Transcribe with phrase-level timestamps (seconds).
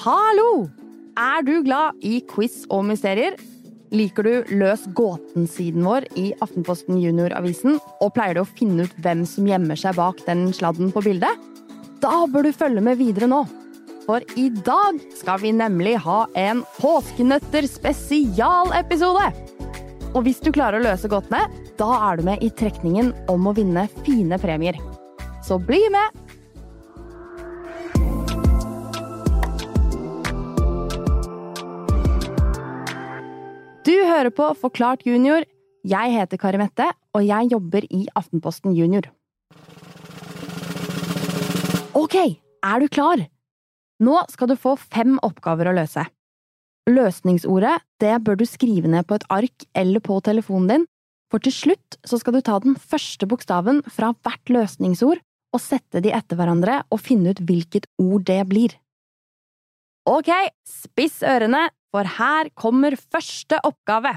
[0.00, 0.64] Hallo!
[1.20, 3.34] Er du glad i quiz og mysterier?
[3.92, 7.76] Liker du Løs gåten-siden vår i Aftenposten Junior-avisen?
[8.00, 11.44] Og pleier du å finne ut hvem som gjemmer seg bak den sladden på bildet?
[12.00, 13.42] Da bør du følge med videre nå.
[14.06, 19.28] For i dag skal vi nemlig ha en påskenøtter spesialepisode!
[20.14, 21.44] Og hvis du klarer å løse gåtene,
[21.76, 24.80] da er du med i trekningen om å vinne fine premier.
[25.44, 26.19] Så bli med!
[33.80, 35.46] Du hører på Forklart junior.
[35.88, 36.84] Jeg heter Kari Mette,
[37.16, 39.06] og jeg jobber i Aftenposten Junior.
[41.96, 43.22] Ok, er du klar?
[44.04, 46.04] Nå skal du få fem oppgaver å løse.
[46.92, 50.86] Løsningsordet det bør du skrive ned på et ark eller på telefonen din,
[51.32, 55.24] for til slutt så skal du ta den første bokstaven fra hvert løsningsord
[55.56, 58.76] og sette de etter hverandre og finne ut hvilket ord det blir.
[60.08, 60.30] Ok,
[60.64, 64.14] spiss ørene, for her kommer første oppgave.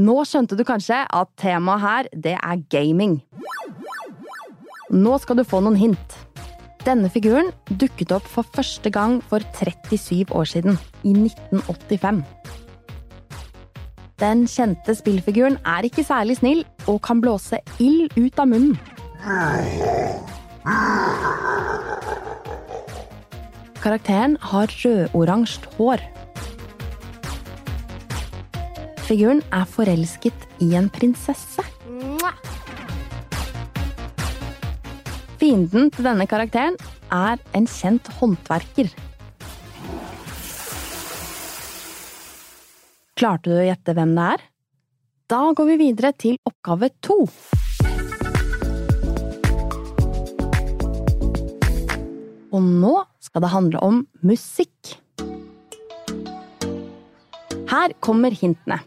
[0.00, 3.20] Nå skjønte du kanskje at temaet her, det er gaming.
[4.90, 6.16] Nå skal du få noen hint.
[6.82, 12.24] Denne figuren dukket opp for første gang for 37 år siden, i 1985.
[14.20, 18.76] Den kjente spillfiguren er ikke særlig snill og kan blåse ild ut av munnen.
[23.80, 26.04] Karakteren har rødoransje hår.
[29.08, 31.64] Figuren er forelsket i en prinsesse.
[35.40, 36.76] Fienden til denne karakteren
[37.08, 38.92] er en kjent håndverker.
[43.20, 44.42] Klarte du å gjette hvem det er?
[45.28, 47.18] Da går vi videre til oppgave to.
[52.48, 54.94] Og nå skal det handle om musikk.
[57.68, 58.80] Her kommer hintene.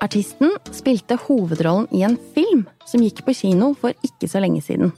[0.00, 4.94] Artisten spilte hovedrollen i en film som gikk på kino for ikke så lenge siden.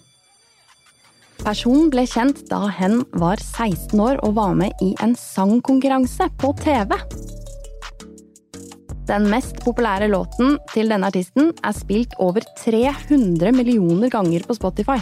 [1.43, 6.55] Personen ble kjent da hen var 16 år og var med i en sangkonkurranse på
[6.63, 6.95] TV.
[9.09, 14.99] Den mest populære låten til denne artisten er spilt over 300 millioner ganger på Spotify.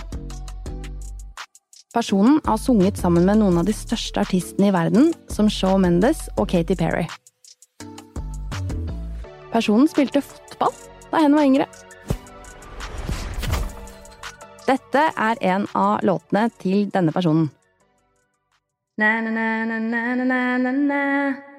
[1.94, 6.28] Personen har sunget sammen med noen av de største artistene i verden, som Shaw Mendes
[6.36, 7.08] og Katy Perry.
[9.50, 10.76] Personen spilte fotball
[11.10, 11.66] da hen var yngre.
[14.68, 17.50] Dette er en av låtene til denne personen.
[19.02, 21.55] Na, na, na, na, na, na, na,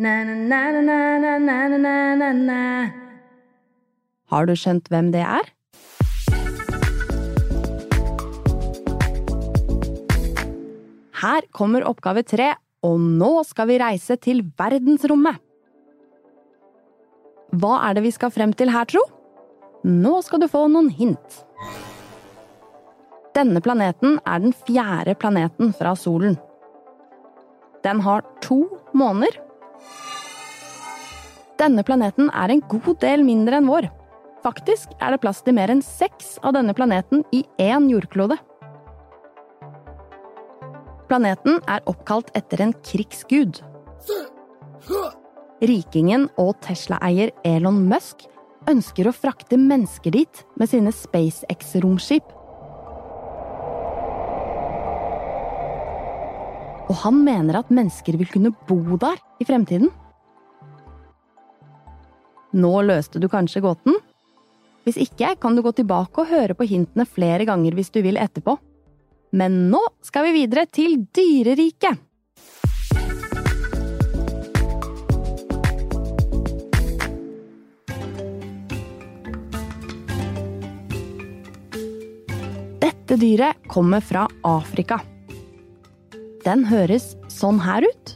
[0.00, 0.24] na.
[0.24, 2.90] Na, na, na, na, na, na, na, na, na, na.
[4.30, 5.50] Har du skjønt hvem det er?
[11.20, 15.36] Her kommer oppgave tre, og nå skal vi reise til verdensrommet.
[17.60, 19.02] Hva er det vi skal frem til her, tro?
[19.84, 21.42] Nå skal du få noen hint.
[23.36, 26.38] Denne planeten er den fjerde planeten fra solen.
[27.84, 28.62] Den har to
[28.96, 29.49] måner.
[31.60, 33.90] Denne planeten er en god del mindre enn vår.
[34.40, 38.38] Faktisk er det plass til mer enn seks av denne planeten i én jordklode.
[41.10, 43.60] Planeten er oppkalt etter en krigsgud.
[45.60, 48.24] Rikingen og Tesla-eier Elon Musk
[48.70, 52.24] ønsker å frakte mennesker dit med sine SpaceX-romskip.
[56.90, 59.92] Og han mener at mennesker vil kunne bo der i fremtiden.
[62.50, 63.94] Nå løste du kanskje gåten?
[64.82, 68.18] Hvis ikke kan du gå tilbake og høre på hintene flere ganger hvis du vil
[68.18, 68.56] etterpå.
[69.38, 72.00] Men nå skal vi videre til dyreriket.
[82.82, 84.98] Dette dyret kommer fra Afrika.
[86.40, 88.14] Den høres sånn her ut.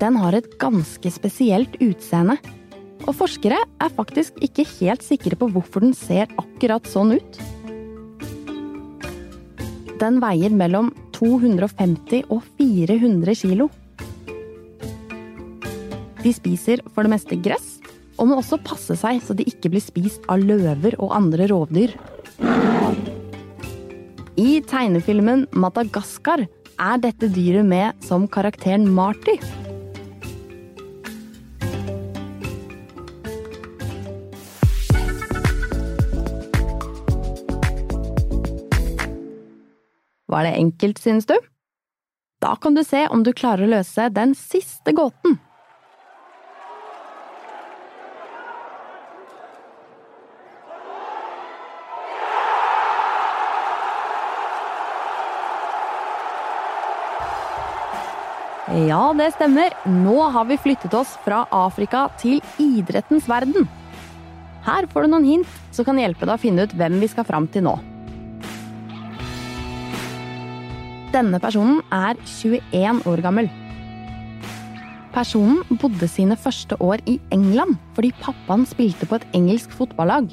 [0.00, 2.38] Den har et ganske spesielt utseende.
[3.06, 7.40] Og forskere er faktisk ikke helt sikre på hvorfor den ser akkurat sånn ut.
[10.00, 13.68] Den veier mellom 250 og 400 kilo.
[16.20, 17.69] De spiser for det meste gress,
[18.20, 21.96] og må også passe seg så de ikke blir spist av løver og andre rovdyr.
[24.40, 29.40] I tegnefilmen Madagaskar er dette dyret med som karakteren Marty.
[40.30, 41.34] Var det enkelt, synes du?
[42.40, 45.40] Da kan du se om du klarer å løse den siste gåten.
[58.70, 59.72] Ja, det stemmer.
[59.90, 63.66] Nå har vi flyttet oss fra Afrika til idrettens verden.
[64.62, 67.26] Her får du noen hint som kan hjelpe deg å finne ut hvem vi skal
[67.26, 67.72] fram til nå.
[71.10, 73.50] Denne personen er 21 år gammel.
[75.10, 80.30] Personen bodde sine første år i England fordi pappaen spilte på et engelsk fotballag.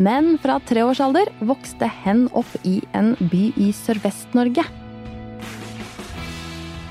[0.00, 4.64] Men fra treårsalder vokste hen opp i en by i Sørvest-Norge.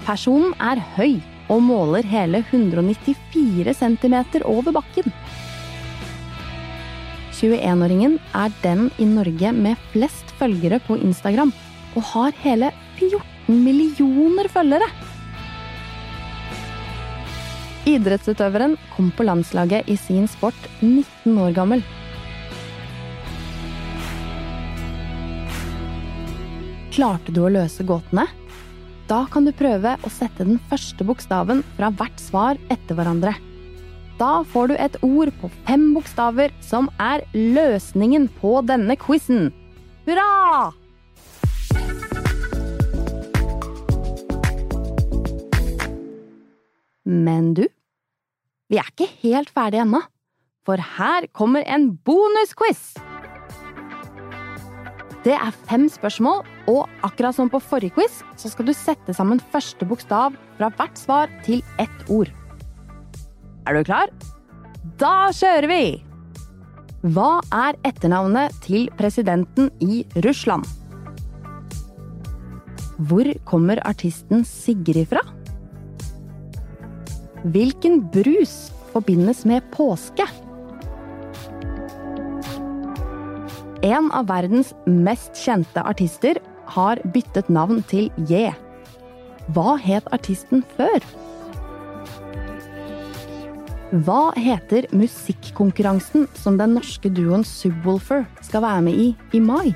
[0.07, 1.17] Personen er høy
[1.51, 4.15] og måler hele 194 cm
[4.47, 5.11] over bakken.
[7.35, 11.51] 21-åringen er den i Norge med flest følgere på Instagram,
[11.99, 12.71] og har hele
[13.01, 14.87] 14 millioner følgere!
[17.87, 21.83] Idrettsutøveren kom på landslaget i sin sport 19 år gammel.
[26.95, 28.25] Klarte du å løse gåtene?
[29.07, 33.31] Da kan du prøve å sette den første bokstaven fra hvert svar etter hverandre.
[34.19, 39.47] Da får du et ord på fem bokstaver som er løsningen på denne quizen.
[40.03, 40.73] Hurra!
[47.07, 47.63] Men du,
[48.67, 50.03] vi er ikke helt ferdige ennå,
[50.67, 52.97] for her kommer en bonusquiz!
[55.23, 59.39] Det er fem spørsmål, og akkurat som på forrige quiz, så skal du sette sammen
[59.53, 62.31] første bokstav fra hvert svar til ett ord.
[63.67, 64.11] Er du klar?
[64.99, 65.83] Da kjører vi!
[67.07, 70.65] Hva er etternavnet til presidenten i Russland?
[72.97, 75.21] Hvor kommer artisten Sigrid fra?
[77.53, 80.25] Hvilken brus forbindes med påske?
[83.85, 86.41] En av verdens mest kjente artister
[86.75, 88.51] har byttet navn til J.
[89.55, 91.03] Hva het artisten før?
[94.03, 99.71] Hva heter musikkonkurransen som den norske duoen Subwoolfer skal være med i i mai?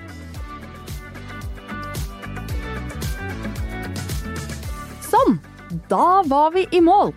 [5.07, 5.39] Sånn!
[5.87, 7.15] Da var vi i mål!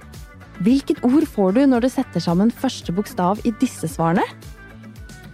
[0.62, 4.22] Hvilket ord får du når du setter sammen første bokstav i disse svarene?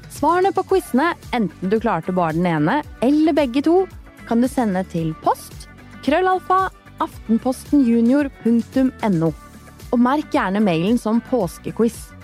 [0.08, 3.82] Svarene på quizene, enten du klarte bare den ene eller begge to,
[4.30, 5.64] kan du sende til post
[6.06, 6.70] krøllalfa
[7.02, 9.30] aftenpostenjunior.no.
[9.90, 12.14] Og merk gjerne mailen som påskequiz.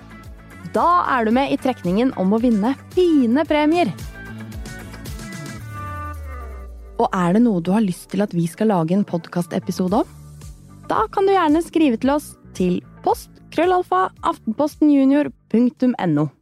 [0.77, 3.89] Da er du med i trekningen om å vinne fine premier.
[7.03, 10.09] Og er det noe du har lyst til at vi skal lage en podkastepisode om?
[10.87, 16.36] Da kan du gjerne skrive til oss til post krøllalfa aftenpostenjunior.no.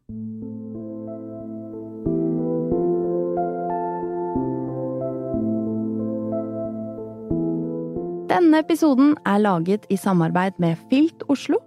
[8.34, 11.60] Denne episoden er laget i samarbeid med Filt Oslo.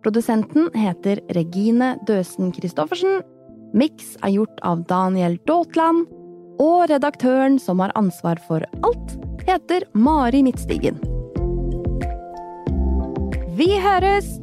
[0.00, 3.18] Produsenten heter Regine Døsen Christoffersen.
[3.76, 6.06] Miks er gjort av Daniel Daatland.
[6.56, 9.12] Og redaktøren som har ansvar for alt,
[9.44, 10.96] heter Mari Midtstigen.
[13.60, 14.38] Vi høres!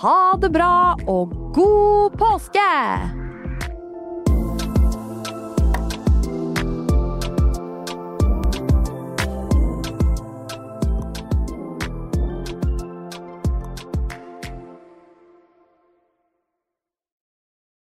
[0.00, 3.23] Ha det bra og god påske!